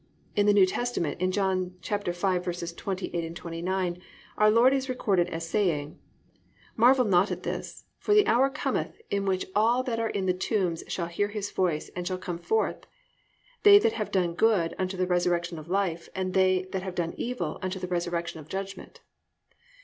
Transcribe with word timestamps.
In 0.35 0.47
the 0.47 0.53
New 0.53 0.65
Testament, 0.65 1.21
in 1.21 1.31
John 1.31 1.75
5:28, 1.83 3.35
29, 3.35 4.01
our 4.35 4.49
Lord 4.49 4.73
is 4.73 4.89
recorded 4.89 5.27
as 5.27 5.47
saying: 5.47 5.99
+"Marvel 6.75 7.05
not 7.05 7.29
at 7.29 7.43
this; 7.43 7.85
for 7.99 8.15
the 8.15 8.25
hour 8.25 8.49
cometh, 8.49 8.99
in 9.11 9.25
which 9.27 9.45
all 9.55 9.83
that 9.83 9.99
are 9.99 10.09
in 10.09 10.25
the 10.25 10.33
tombs 10.33 10.83
shall 10.87 11.05
hear 11.05 11.27
His 11.27 11.51
voice, 11.51 11.89
and 11.95 12.07
shall 12.07 12.17
come 12.17 12.39
forth; 12.39 12.87
they 13.61 13.77
that 13.77 13.93
have 13.93 14.09
done 14.09 14.33
good, 14.33 14.73
unto 14.79 14.97
the 14.97 15.05
resurrection 15.05 15.59
of 15.59 15.69
life; 15.69 16.09
and 16.15 16.33
they 16.33 16.63
that 16.71 16.81
have 16.81 16.95
done 16.95 17.13
evil, 17.15 17.59
unto 17.61 17.77
the 17.77 17.85
resurrection 17.85 18.39
of 18.39 18.49
judgment." 18.49 19.01